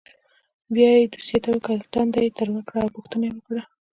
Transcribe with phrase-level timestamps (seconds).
[0.73, 3.61] بیا یې دوسیې ته وکتل ټنډه یې تروه کړه او پوښتنه یې وکړه.